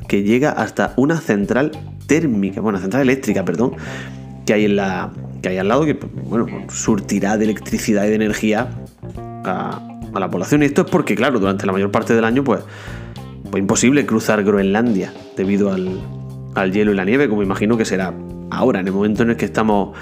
que 0.09 0.23
llega 0.23 0.51
hasta 0.51 0.95
una 0.97 1.21
central 1.21 1.73
térmica, 2.07 2.63
bueno, 2.63 2.79
central 2.79 3.03
eléctrica, 3.03 3.45
perdón, 3.45 3.75
que 4.47 4.55
hay 4.55 4.65
en 4.65 4.77
la 4.77 5.11
que 5.43 5.49
hay 5.49 5.59
al 5.59 5.69
lado 5.69 5.85
que 5.85 5.99
bueno, 6.25 6.47
surtirá 6.69 7.37
de 7.39 7.45
electricidad 7.45 8.05
y 8.05 8.09
de 8.09 8.15
energía 8.15 8.69
a, 9.45 9.87
la 10.13 10.29
población. 10.29 10.63
Y 10.63 10.67
esto 10.67 10.83
es 10.83 10.91
porque, 10.91 11.15
claro, 11.15 11.39
durante 11.39 11.67
la 11.67 11.73
mayor 11.73 11.91
parte 11.91 12.15
del 12.15 12.25
año, 12.25 12.43
pues, 12.45 12.61
pues 13.51 13.61
imposible 13.61 14.05
cruzar 14.07 14.43
Groenlandia 14.43 15.13
debido 15.37 15.73
al, 15.73 16.01
al, 16.55 16.73
hielo 16.73 16.93
y 16.93 16.97
la 16.97 17.05
nieve, 17.05 17.29
como 17.29 17.43
imagino 17.43 17.77
que 17.77 17.85
será 17.85 18.13
ahora, 18.51 18.81
en 18.81 18.89
el 18.89 18.93
momento 18.93 19.23
en 19.23 19.31
el 19.31 19.37
que 19.37 19.45
estamos 19.45 19.97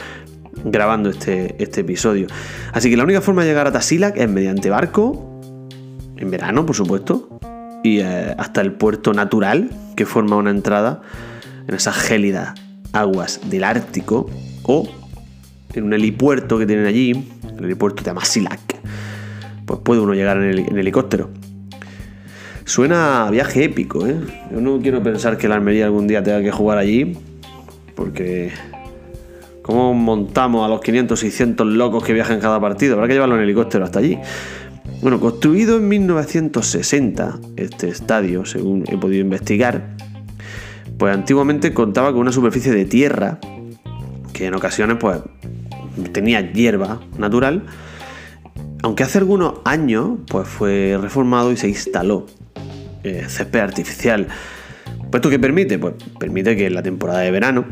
grabando 0.65 1.11
este, 1.11 1.63
este 1.63 1.83
episodio. 1.83 2.27
Así 2.73 2.91
que 2.91 2.97
la 2.97 3.05
única 3.05 3.21
forma 3.21 3.43
de 3.43 3.49
llegar 3.49 3.67
a 3.67 3.73
Tasilac 3.73 4.17
es 4.17 4.29
mediante 4.29 4.71
barco, 4.71 5.41
en 6.17 6.31
verano, 6.31 6.67
por 6.67 6.75
supuesto, 6.75 7.39
y 7.85 8.01
eh, 8.01 8.35
hasta 8.39 8.61
el 8.61 8.73
puerto 8.73 9.13
natural 9.13 9.71
que 9.95 10.07
forma 10.07 10.37
una 10.37 10.51
entrada 10.51 11.03
en 11.69 11.75
esa 11.75 11.93
gélida 11.93 12.55
aguas 12.99 13.41
del 13.49 13.65
Ártico 13.65 14.29
o 14.65 14.89
en 15.75 15.85
un 15.85 15.93
helipuerto 15.93 16.59
que 16.59 16.67
tienen 16.67 16.87
allí, 16.87 17.29
el 17.57 17.65
helipuerto 17.65 18.03
de 18.03 18.11
Amasilac, 18.11 18.61
pues 19.67 19.81
puede 19.81 20.01
uno 20.01 20.15
llegar 20.15 20.43
en, 20.43 20.77
helicóptero. 20.77 21.31
Suena 22.65 23.27
a 23.27 23.31
viaje 23.31 23.65
épico, 23.65 24.07
¿eh? 24.07 24.17
Yo 24.53 24.61
no 24.61 24.79
quiero 24.81 25.03
pensar 25.03 25.39
que 25.39 25.49
la 25.49 25.55
Almería 25.55 25.87
algún 25.87 26.07
día 26.07 26.23
tenga 26.23 26.43
que 26.43 26.51
jugar 26.51 26.79
allí, 26.79 27.17
porque 27.95 28.53
¿cómo 29.63 29.95
montamos 29.95 30.67
a 30.67 30.69
los 30.69 30.81
500, 30.81 31.19
600 31.19 31.67
locos 31.67 32.05
que 32.05 32.13
viajan 32.13 32.41
cada 32.41 32.61
partido? 32.61 32.95
Habrá 32.95 33.09
que 33.09 33.15
llevarlo 33.15 33.37
en 33.37 33.43
helicóptero 33.43 33.85
hasta 33.85 34.01
allí. 34.01 34.19
Bueno, 35.01 35.21
construido 35.21 35.77
en 35.77 35.89
1960, 35.89 37.39
este 37.57 37.89
estadio, 37.89 38.45
según 38.45 38.85
he 38.89 38.97
podido 38.97 39.23
investigar, 39.23 39.97
pues 40.99 41.15
antiguamente 41.15 41.73
contaba 41.73 42.11
con 42.11 42.21
una 42.21 42.33
superficie 42.33 42.73
de 42.73 42.85
tierra 42.85 43.39
que 44.33 44.47
en 44.47 44.55
ocasiones 44.55 44.99
pues 45.01 45.21
tenía 46.13 46.53
hierba 46.53 47.01
natural, 47.17 47.65
aunque 48.83 49.05
hace 49.05 49.19
algunos 49.19 49.55
años 49.65 50.19
pues 50.29 50.47
fue 50.49 50.99
reformado 51.01 51.53
y 51.53 51.57
se 51.57 51.69
instaló 51.69 52.27
eh, 53.05 53.27
césped 53.29 53.61
artificial. 53.61 54.29
¿Esto 55.13 55.31
qué 55.31 55.39
permite? 55.39 55.79
Pues 55.79 55.95
permite 56.19 56.57
que 56.57 56.67
en 56.67 56.75
la 56.75 56.83
temporada 56.83 57.21
de 57.21 57.31
verano, 57.31 57.65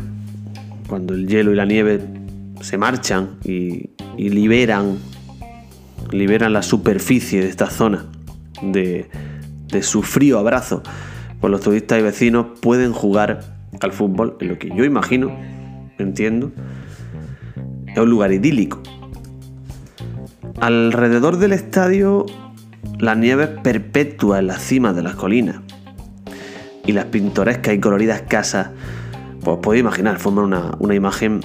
cuando 0.89 1.15
el 1.15 1.27
hielo 1.27 1.53
y 1.53 1.57
la 1.57 1.67
nieve 1.67 2.01
se 2.61 2.79
marchan 2.79 3.37
y, 3.45 3.91
liberan, 4.17 4.99
liberan 6.11 6.53
la 6.53 6.63
superficie 6.63 7.43
de 7.43 7.49
esta 7.49 7.71
zona 7.71 8.07
de, 8.63 9.09
de 9.69 9.83
su 9.83 10.03
frío 10.03 10.39
abrazo, 10.39 10.83
pues 11.41 11.51
los 11.51 11.61
turistas 11.61 11.99
y 11.99 12.03
vecinos 12.03 12.47
pueden 12.61 12.93
jugar 12.93 13.41
al 13.81 13.93
fútbol 13.93 14.37
en 14.41 14.49
lo 14.49 14.59
que 14.59 14.69
yo 14.75 14.85
imagino, 14.85 15.37
entiendo, 15.99 16.53
es 17.87 17.99
un 17.99 18.11
lugar 18.11 18.33
idílico. 18.33 18.81
Alrededor 20.61 21.37
del 21.39 21.53
estadio 21.53 22.27
la 22.99 23.15
nieve 23.15 23.45
es 23.45 23.51
perpetua 23.63 24.39
en 24.39 24.47
las 24.47 24.63
cimas 24.63 24.97
de 24.97 25.03
las 25.03 25.15
colinas 25.15 25.57
y 26.87 26.93
las 26.93 27.07
pintorescas 27.07 27.75
y 27.75 27.81
coloridas 27.81 28.23
casas, 28.23 28.71
pues 29.43 29.59
podéis 29.59 29.81
imaginar, 29.81 30.19
forman 30.19 30.77
una, 30.79 30.95
imagen 30.95 31.41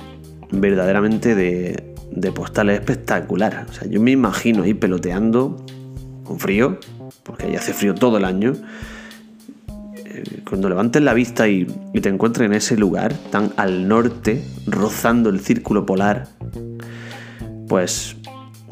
verdaderamente 0.51 1.36
de, 1.36 1.93
de 2.12 2.31
postales 2.31 2.79
espectacular. 2.79 3.65
O 3.69 3.74
sea, 3.74 3.88
yo 3.88 4.00
me 4.00 4.12
imagino 4.12 4.63
ahí 4.63 4.74
peloteando 4.74 5.65
con 6.24 6.39
frío, 6.39 6.77
porque 7.24 7.48
ahí 7.48 7.55
hace 7.55 7.74
frío 7.74 7.95
todo 7.95 8.17
el 8.17 8.25
año, 8.25 8.53
cuando 10.47 10.69
levantes 10.69 11.01
la 11.01 11.13
vista 11.13 11.47
y, 11.47 11.65
te 12.01 12.09
encuentres 12.09 12.47
en 12.47 12.53
ese 12.53 12.77
lugar 12.77 13.13
tan 13.31 13.51
al 13.57 13.87
norte, 13.87 14.43
rozando 14.67 15.29
el 15.29 15.39
círculo 15.39 15.85
polar, 15.85 16.27
pues 17.67 18.15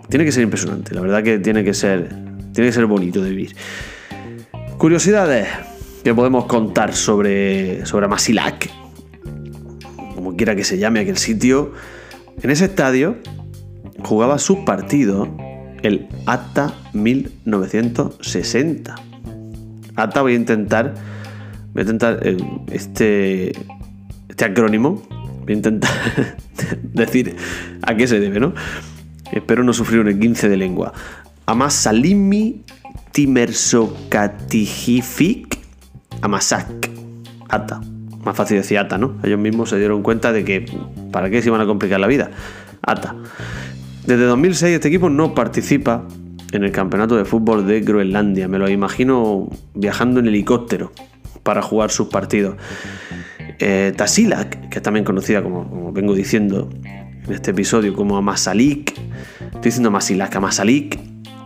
tiene 0.10 0.25
que 0.25 0.32
ser 0.32 0.44
impresionante. 0.44 0.96
La 0.96 1.01
verdad 1.01 1.24
que 1.24 1.39
tiene 1.39 1.63
que 1.63 1.74
ser, 1.74 2.10
tiene 2.53 2.70
que 2.70 2.74
ser 2.74 2.86
bonito 2.86 3.24
de 3.24 3.29
vivir. 3.29 3.56
Curiosidades 4.77 5.48
que 6.03 6.13
podemos 6.13 6.46
contar 6.46 6.94
sobre, 6.94 7.86
sobre 7.86 8.08
Masilac, 8.08 8.70
como 10.15 10.36
quiera 10.36 10.56
que 10.56 10.63
se 10.63 10.77
llame 10.77 11.01
aquel 11.01 11.18
sitio. 11.18 11.74
En 12.41 12.50
ese 12.50 12.65
estadio 12.65 13.18
jugaba 14.03 14.39
sus 14.39 14.60
partidos 14.60 15.27
el 15.84 16.08
ATA 16.25 16.74
1960. 16.94 18.96
ATA 19.96 20.22
voy 20.22 20.34
a 20.34 20.36
intentar 20.36 20.96
Voy 21.80 21.88
a 21.88 21.92
intentar 21.92 22.20
eh, 22.24 22.36
este, 22.74 23.54
este 24.28 24.44
acrónimo. 24.44 25.02
Voy 25.46 25.54
a 25.54 25.56
intentar 25.56 25.90
decir 26.84 27.38
a 27.84 27.96
qué 27.96 28.06
se 28.06 28.20
debe, 28.20 28.42
¿no? 28.42 28.54
Espero 29.32 29.64
no 29.64 29.72
sufrir 29.72 30.02
un 30.02 30.20
15 30.20 30.50
de 30.50 30.58
lengua. 30.58 30.92
Amasalimi 31.46 32.66
timersocatigific 33.14 35.58
amasak. 36.22 36.90
Ata. 37.48 37.80
Más 38.26 38.36
fácil 38.36 38.58
decir 38.58 38.78
ata, 38.78 38.98
¿no? 38.98 39.16
Ellos 39.24 39.40
mismos 39.40 39.70
se 39.70 39.78
dieron 39.78 40.04
cuenta 40.04 40.34
de 40.34 40.44
que 40.44 40.66
para 41.14 41.30
qué 41.30 41.42
se 41.42 41.48
iban 41.48 41.62
a 41.62 41.66
complicar 41.66 42.02
la 42.02 42.08
vida. 42.08 42.30
Ata. 42.82 43.16
Desde 44.06 44.26
2006 44.26 44.76
este 44.76 44.90
equipo 44.90 45.10
no 45.10 45.34
participa 45.34 46.06
en 46.52 46.66
el 46.66 46.74
campeonato 46.74 47.16
de 47.16 47.24
fútbol 47.24 47.66
de 47.66 47.80
Groenlandia. 47.80 48.50
Me 48.50 48.60
lo 48.60 48.70
imagino 48.70 49.48
viajando 49.76 50.20
en 50.20 50.28
helicóptero 50.28 50.92
para 51.50 51.63
jugar 51.63 51.89
sus 51.89 52.10
partidos. 52.10 52.58
Eh, 53.58 53.91
Tasilac, 53.98 54.70
que 54.70 54.77
es 54.77 54.84
también 54.84 55.03
conocida 55.03 55.41
como, 55.41 55.91
vengo 55.91 56.13
diciendo 56.13 56.70
en 56.84 57.34
este 57.34 57.50
episodio 57.50 57.96
como 57.96 58.18
Amasalik, 58.18 58.94
estoy 59.46 59.63
diciendo 59.63 59.89
Amasilac, 59.89 60.36
Amasalik 60.36 61.00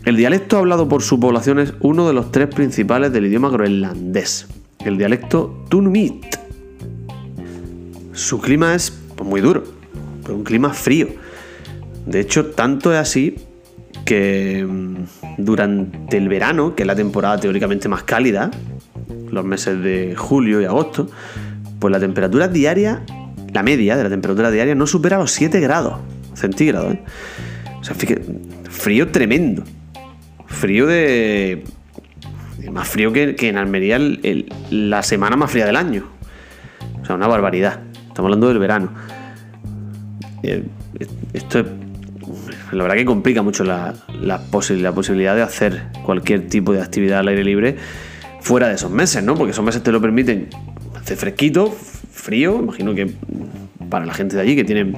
El 0.06 0.16
dialecto 0.16 0.56
hablado 0.56 0.88
por 0.88 1.02
su 1.02 1.20
población 1.20 1.58
es 1.58 1.74
uno 1.80 2.06
de 2.06 2.14
los 2.14 2.32
tres 2.32 2.48
principales 2.48 3.12
del 3.12 3.26
idioma 3.26 3.50
groenlandés, 3.50 4.46
el 4.82 4.96
dialecto 4.96 5.62
Tunumit. 5.68 6.24
Su 8.14 8.40
clima 8.40 8.74
es 8.74 8.90
pues, 9.14 9.28
muy 9.28 9.42
duro, 9.42 9.62
un 10.26 10.42
clima 10.42 10.72
frío. 10.72 11.08
De 12.06 12.20
hecho, 12.20 12.46
tanto 12.46 12.94
es 12.94 12.98
así 12.98 13.36
que 14.06 14.66
mm, 14.66 14.94
durante 15.36 16.16
el 16.16 16.30
verano, 16.30 16.74
que 16.74 16.84
es 16.84 16.86
la 16.86 16.96
temporada 16.96 17.38
teóricamente 17.40 17.90
más 17.90 18.04
cálida, 18.04 18.50
los 19.30 19.44
meses 19.44 19.82
de 19.82 20.14
julio 20.16 20.62
y 20.62 20.64
agosto, 20.64 21.10
pues 21.78 21.92
la 21.92 22.00
temperatura 22.00 22.48
diaria 22.48 23.02
la 23.54 23.62
media 23.62 23.96
de 23.96 24.02
la 24.02 24.10
temperatura 24.10 24.50
diaria 24.50 24.74
no 24.74 24.86
supera 24.86 25.16
los 25.16 25.30
7 25.30 25.60
grados 25.60 26.00
centígrados. 26.34 26.94
¿eh? 26.94 27.00
O 27.80 27.84
sea, 27.84 27.96
frío 28.68 29.08
tremendo. 29.08 29.62
Frío 30.46 30.86
de. 30.86 31.64
Más 32.70 32.88
frío 32.88 33.12
que, 33.12 33.36
en 33.40 33.56
Almería 33.56 33.98
la 34.70 35.02
semana 35.02 35.36
más 35.36 35.50
fría 35.50 35.66
del 35.66 35.76
año. 35.76 36.08
O 37.00 37.06
sea, 37.06 37.14
una 37.14 37.28
barbaridad. 37.28 37.80
Estamos 38.08 38.24
hablando 38.28 38.48
del 38.48 38.58
verano. 38.58 38.90
Eh, 40.42 40.64
esto 41.32 41.60
es, 41.60 41.66
la 42.72 42.82
verdad 42.82 42.96
que 42.96 43.04
complica 43.04 43.42
mucho 43.42 43.62
la, 43.64 43.94
la, 44.20 44.38
posibilidad 44.50 45.36
de 45.36 45.42
hacer 45.42 45.84
cualquier 46.04 46.48
tipo 46.48 46.72
de 46.72 46.82
actividad 46.82 47.20
al 47.20 47.28
aire 47.28 47.44
libre 47.44 47.76
fuera 48.40 48.68
de 48.68 48.74
esos 48.74 48.90
meses, 48.90 49.22
¿no? 49.22 49.34
Porque 49.36 49.52
esos 49.52 49.64
meses 49.64 49.82
te 49.82 49.92
lo 49.92 50.00
permiten 50.00 50.48
hacer 50.96 51.16
fresquito, 51.16 51.76
frío, 52.14 52.60
imagino 52.60 52.94
que 52.94 53.12
para 53.90 54.06
la 54.06 54.14
gente 54.14 54.36
de 54.36 54.42
allí 54.42 54.56
que 54.56 54.64
tienen 54.64 54.96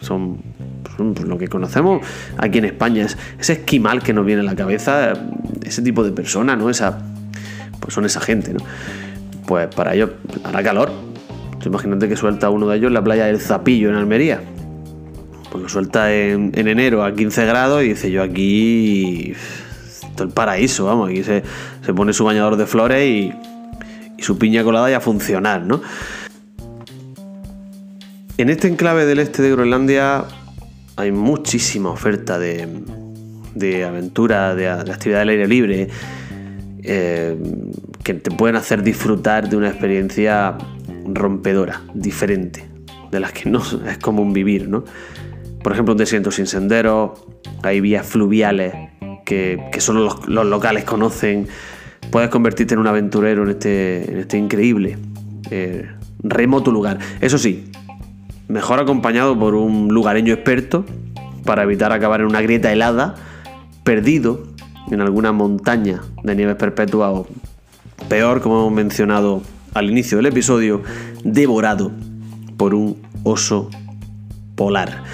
son, 0.00 0.38
pues, 0.82 1.26
lo 1.26 1.38
que 1.38 1.48
conocemos 1.48 2.04
aquí 2.36 2.58
en 2.58 2.66
España, 2.66 3.04
es 3.04 3.16
ese 3.38 3.54
esquimal 3.54 4.02
que 4.02 4.12
nos 4.12 4.26
viene 4.26 4.42
a 4.42 4.44
la 4.44 4.56
cabeza, 4.56 5.12
ese 5.64 5.82
tipo 5.82 6.02
de 6.04 6.12
persona, 6.12 6.56
¿no? 6.56 6.68
Esa, 6.68 6.98
pues 7.80 7.94
son 7.94 8.04
esa 8.04 8.20
gente, 8.20 8.52
¿no? 8.52 8.60
Pues 9.46 9.74
para 9.74 9.94
ellos 9.94 10.10
hará 10.44 10.62
calor. 10.62 10.90
imagínate 11.64 12.08
que 12.08 12.16
suelta 12.16 12.50
uno 12.50 12.66
de 12.68 12.76
ellos 12.76 12.88
en 12.88 12.94
la 12.94 13.04
playa 13.04 13.26
del 13.26 13.40
Zapillo 13.40 13.90
en 13.90 13.96
Almería. 13.96 14.40
Pues 15.50 15.62
lo 15.62 15.68
suelta 15.68 16.12
en, 16.12 16.52
enero 16.54 17.04
a 17.04 17.14
15 17.14 17.44
grados 17.46 17.82
y 17.82 17.88
dice 17.88 18.10
yo 18.10 18.22
aquí 18.22 19.32
esto 19.32 20.24
es 20.24 20.28
el 20.28 20.28
paraíso, 20.28 20.86
vamos, 20.86 21.10
aquí 21.10 21.22
se, 21.24 21.42
pone 21.94 22.12
su 22.12 22.24
bañador 22.24 22.56
de 22.56 22.66
flores 22.66 23.04
y, 23.04 23.32
y 24.16 24.22
su 24.22 24.38
piña 24.38 24.62
colada 24.62 24.90
y 24.90 24.94
a 24.94 25.00
funcionar, 25.00 25.62
¿no? 25.62 25.80
En 28.40 28.48
este 28.48 28.68
enclave 28.68 29.04
del 29.04 29.18
este 29.18 29.42
de 29.42 29.50
Groenlandia 29.50 30.24
hay 30.96 31.12
muchísima 31.12 31.90
oferta 31.90 32.38
de, 32.38 33.84
aventura, 33.86 34.54
de, 34.54 34.66
actividad 34.66 35.20
al 35.20 35.28
aire 35.28 35.46
libre, 35.46 35.88
eh, 36.82 37.36
que 38.02 38.14
te 38.14 38.30
pueden 38.30 38.56
hacer 38.56 38.82
disfrutar 38.82 39.50
de 39.50 39.58
una 39.58 39.68
experiencia 39.68 40.56
rompedora, 41.04 41.82
diferente, 41.92 42.66
de 43.10 43.20
las 43.20 43.32
que 43.32 43.50
no 43.50 43.62
es 43.86 43.98
común 43.98 44.32
vivir, 44.32 44.70
¿no? 44.70 44.84
Por 45.62 45.74
ejemplo, 45.74 45.92
un 45.92 45.98
desierto 45.98 46.30
sin 46.30 46.46
senderos, 46.46 47.20
hay 47.62 47.82
vías 47.82 48.06
fluviales 48.06 48.72
que, 49.26 49.68
solo 49.80 50.18
los, 50.26 50.46
locales 50.46 50.84
conocen. 50.84 51.46
Puedes 52.10 52.30
convertirte 52.30 52.72
en 52.72 52.80
un 52.80 52.86
aventurero 52.86 53.42
en 53.42 53.50
este, 53.50 54.10
en 54.10 54.18
este 54.18 54.38
increíble, 54.38 54.96
eh, 55.50 55.90
remoto 56.22 56.70
lugar. 56.70 56.98
Eso 57.20 57.36
sí, 57.36 57.70
mejor 58.50 58.80
acompañado 58.80 59.38
por 59.38 59.54
un 59.54 59.88
lugareño 59.88 60.34
experto 60.34 60.84
para 61.44 61.62
evitar 61.62 61.92
acabar 61.92 62.20
en 62.20 62.26
una 62.26 62.42
grieta 62.42 62.72
helada, 62.72 63.14
perdido 63.84 64.42
en 64.90 65.00
alguna 65.00 65.32
montaña 65.32 66.02
de 66.24 66.34
nieves 66.34 66.56
perpetua 66.56 67.12
o 67.12 67.28
peor, 68.08 68.40
como 68.40 68.60
hemos 68.60 68.72
mencionado 68.72 69.42
al 69.72 69.88
inicio 69.88 70.16
del 70.16 70.26
episodio, 70.26 70.82
devorado 71.22 71.92
por 72.56 72.74
un 72.74 73.00
oso 73.22 73.70
polar. 74.56 75.04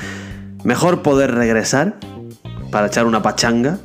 Mejor 0.65 1.03
poder 1.03 1.33
regresar 1.35 1.97
para 2.71 2.87
echar 2.87 3.07
una 3.07 3.23
pachanga 3.23 3.79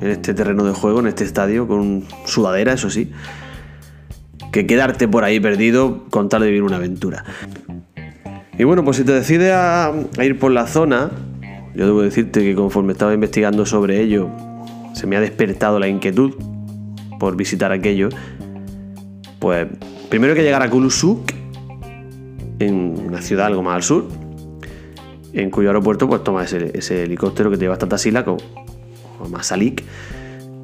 en 0.00 0.08
este 0.08 0.32
terreno 0.32 0.64
de 0.64 0.72
juego, 0.72 1.00
en 1.00 1.08
este 1.08 1.24
estadio, 1.24 1.68
con 1.68 2.04
sudadera, 2.24 2.72
eso 2.72 2.88
sí, 2.88 3.12
que 4.50 4.66
quedarte 4.66 5.08
por 5.08 5.24
ahí 5.24 5.40
perdido 5.40 6.06
con 6.08 6.30
tal 6.30 6.40
de 6.40 6.46
vivir 6.46 6.62
una 6.62 6.76
aventura. 6.76 7.24
Y 8.58 8.64
bueno, 8.64 8.84
pues 8.84 8.96
si 8.96 9.04
te 9.04 9.12
decides 9.12 9.52
a, 9.54 9.94
ir 10.20 10.36
por 10.36 10.50
la 10.50 10.66
zona, 10.66 11.12
yo 11.76 11.86
debo 11.86 12.02
decirte 12.02 12.42
que 12.42 12.56
conforme 12.56 12.92
estaba 12.92 13.14
investigando 13.14 13.64
sobre 13.64 14.00
ello, 14.00 14.28
se 14.94 15.06
me 15.06 15.16
ha 15.16 15.20
despertado 15.20 15.78
la 15.78 15.86
inquietud 15.86 16.34
por 17.20 17.36
visitar 17.36 17.70
aquello. 17.70 18.08
Pues 19.38 19.68
primero 20.08 20.32
hay 20.32 20.38
que 20.38 20.42
llegar 20.42 20.62
a 20.62 20.68
Kulusuk, 20.68 21.30
en 22.58 22.98
una 23.06 23.22
ciudad 23.22 23.46
algo 23.46 23.62
más 23.62 23.76
al 23.76 23.82
sur, 23.84 24.08
en 25.32 25.50
cuyo 25.50 25.68
aeropuerto 25.68 26.08
pues 26.08 26.24
toma 26.24 26.42
ese, 26.42 27.04
helicóptero 27.04 27.50
que 27.50 27.56
te 27.56 27.62
lleva 27.62 27.74
hasta 27.74 27.88
Tasilak 27.88 28.26
o, 28.26 28.38
o 29.20 29.28
Masalik, 29.28 29.84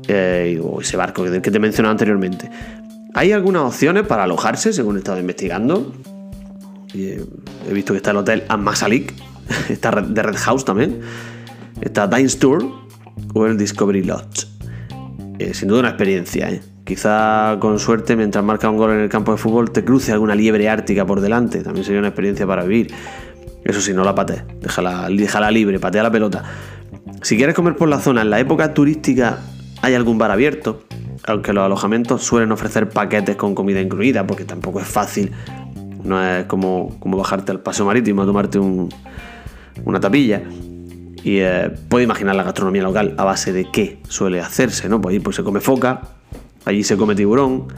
eh, 0.08 0.60
o 0.60 0.80
ese 0.80 0.96
barco 0.96 1.22
que 1.22 1.40
te 1.40 1.56
he 1.56 1.60
mencionado 1.60 1.92
anteriormente. 1.92 2.50
Hay 3.14 3.30
algunas 3.30 3.62
opciones 3.62 4.04
para 4.04 4.24
alojarse, 4.24 4.72
según 4.72 4.96
he 4.96 4.98
estado 4.98 5.20
investigando 5.20 5.92
he 6.94 7.72
visto 7.72 7.92
que 7.92 7.98
está 7.98 8.12
el 8.12 8.18
hotel 8.18 8.44
Amasalik, 8.48 9.14
está 9.68 9.90
de 9.90 10.22
Red 10.22 10.36
House 10.36 10.64
también, 10.64 11.00
está 11.80 12.06
Dines 12.06 12.38
Tour 12.38 12.64
o 13.34 13.46
el 13.46 13.58
Discovery 13.58 14.02
Lodge. 14.02 14.46
Eh, 15.38 15.52
sin 15.52 15.68
duda 15.68 15.80
una 15.80 15.88
experiencia, 15.90 16.50
¿eh? 16.50 16.62
Quizá 16.84 17.56
con 17.60 17.78
suerte, 17.78 18.14
mientras 18.14 18.44
marca 18.44 18.68
un 18.68 18.76
gol 18.76 18.92
en 18.92 19.00
el 19.00 19.08
campo 19.08 19.32
de 19.32 19.38
fútbol, 19.38 19.70
te 19.70 19.84
cruce 19.84 20.12
alguna 20.12 20.34
liebre 20.34 20.68
ártica 20.68 21.06
por 21.06 21.22
delante. 21.22 21.62
También 21.62 21.84
sería 21.84 21.98
una 21.98 22.08
experiencia 22.08 22.46
para 22.46 22.62
vivir. 22.62 22.92
Eso 23.64 23.80
sí, 23.80 23.94
no 23.94 24.04
la 24.04 24.14
patees. 24.14 24.44
Déjala, 24.60 25.08
déjala 25.08 25.50
libre, 25.50 25.80
patea 25.80 26.02
la 26.02 26.10
pelota. 26.10 26.44
Si 27.22 27.38
quieres 27.38 27.54
comer 27.54 27.74
por 27.74 27.88
la 27.88 28.00
zona, 28.00 28.20
en 28.20 28.28
la 28.28 28.38
época 28.38 28.74
turística 28.74 29.38
hay 29.80 29.94
algún 29.94 30.18
bar 30.18 30.30
abierto, 30.30 30.84
aunque 31.26 31.54
los 31.54 31.64
alojamientos 31.64 32.22
suelen 32.22 32.52
ofrecer 32.52 32.90
paquetes 32.90 33.36
con 33.36 33.54
comida 33.54 33.80
incluida, 33.80 34.26
porque 34.26 34.44
tampoco 34.44 34.80
es 34.80 34.86
fácil 34.86 35.32
no 36.04 36.22
es 36.22 36.44
como, 36.46 36.96
como 37.00 37.16
bajarte 37.16 37.52
al 37.52 37.60
paseo 37.60 37.86
marítimo 37.86 38.22
a 38.22 38.26
tomarte 38.26 38.58
una 38.58 40.00
tapilla. 40.00 40.42
Y 41.22 41.38
eh, 41.38 41.70
puede 41.88 42.04
imaginar 42.04 42.34
la 42.36 42.42
gastronomía 42.42 42.82
local 42.82 43.14
a 43.16 43.24
base 43.24 43.52
de 43.52 43.70
qué 43.70 43.98
suele 44.08 44.40
hacerse, 44.40 44.88
¿no? 44.88 45.00
Pues 45.00 45.14
allí 45.14 45.20
pues, 45.20 45.36
se 45.36 45.42
come 45.42 45.60
foca, 45.60 46.02
allí 46.66 46.84
se 46.84 46.96
come 46.98 47.14
tiburón, 47.14 47.68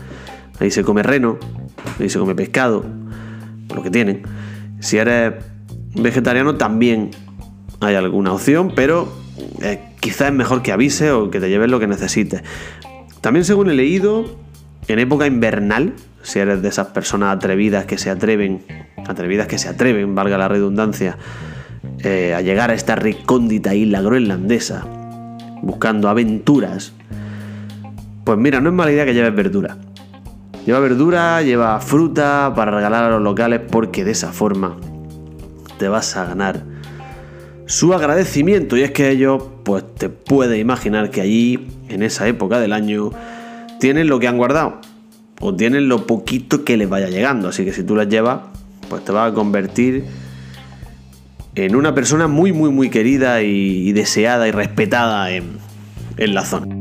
allí 0.59 0.73
se 0.73 0.83
come 0.83 1.05
reno, 1.05 1.39
allí 1.99 2.11
se 2.11 2.19
come 2.19 2.35
pescado, 2.35 2.85
lo 3.73 3.83
que 3.83 3.91
tienen. 3.91 4.23
Si 4.81 4.99
eres 4.99 5.35
vegetariano 5.95 6.57
también 6.57 7.13
hay 7.81 7.95
alguna 7.95 8.33
opción, 8.33 8.73
pero 8.75 9.09
eh, 9.63 9.81
quizás 10.01 10.29
es 10.29 10.35
mejor 10.35 10.63
que 10.63 10.73
avise 10.73 11.13
o 11.13 11.31
que 11.31 11.39
te 11.39 11.49
lleves 11.49 11.71
lo 11.71 11.79
que 11.79 11.87
necesites. 11.87 12.43
También 13.21 13.45
según 13.45 13.71
he 13.71 13.75
leído, 13.75 14.25
en 14.89 14.99
época 14.99 15.27
invernal, 15.27 15.95
si 16.27 16.41
eres 16.41 16.61
de 16.61 16.69
esas 16.69 16.89
personas 16.89 17.37
atrevidas 17.37 17.85
que 17.87 17.99
se 17.99 18.11
atreven, 18.11 18.65
atrevidas 19.07 19.47
que 19.47 19.59
se 19.59 19.69
atreven, 19.69 20.17
valga 20.17 20.37
la 20.37 20.49
redundancia, 20.49 21.17
eh, 22.01 22.35
a 22.35 22.41
llegar 22.41 22.73
a 22.73 22.75
esta 22.75 22.97
recóndita 22.97 23.77
isla 23.77 24.03
groenlandesa, 24.03 24.85
buscando 25.63 26.09
aventuras, 26.09 26.93
pues 28.25 28.39
mira, 28.39 28.61
no 28.61 28.71
es 28.71 28.75
mala 28.75 28.91
idea 28.91 29.05
que 29.05 29.15
lleves 29.15 29.37
verdura. 29.37 29.77
Lleva 30.67 30.81
verdura, 30.81 31.43
lleva 31.43 31.79
fruta 31.79 32.53
para 32.57 32.73
regalar 32.73 33.05
a 33.05 33.11
los 33.11 33.23
locales 33.23 33.61
porque 33.71 34.05
de 34.05 34.11
esa 34.11 34.33
forma 34.33 34.77
te 35.79 35.87
vas 35.87 36.17
a 36.17 36.25
ganar 36.25 36.65
su 37.67 37.95
agradecimiento 37.95 38.77
y 38.77 38.83
es 38.83 38.91
que 38.91 39.11
ellos 39.11 39.45
pues 39.63 39.85
te 39.95 40.09
puedes 40.09 40.59
imaginar 40.59 41.11
que 41.11 41.21
allí 41.21 41.69
en 41.89 42.03
esa 42.03 42.27
época 42.27 42.59
del 42.59 42.73
año 42.73 43.13
tienen 43.79 44.09
lo 44.09 44.19
que 44.19 44.27
han 44.27 44.39
guardado 44.39 44.81
o 45.41 45.55
tienen 45.55 45.89
lo 45.89 46.07
poquito 46.07 46.65
que 46.65 46.77
les 46.77 46.89
vaya 46.89 47.09
llegando. 47.09 47.49
Así 47.49 47.65
que 47.65 47.73
si 47.73 47.83
tú 47.83 47.97
las 47.97 48.09
llevas, 48.09 48.41
pues 48.89 49.05
te 49.05 49.13
vas 49.13 49.33
a 49.33 49.35
convertir 49.35 50.05
en 51.55 51.75
una 51.75 51.95
persona 51.95 52.29
muy, 52.29 52.53
muy, 52.53 52.71
muy 52.71 52.91
querida 52.91 53.43
y, 53.43 53.93
deseada 53.93 54.47
y 54.47 54.51
respetada 54.51 55.31
en, 55.31 55.59
en 56.19 56.35
la 56.35 56.45
zona. 56.45 56.76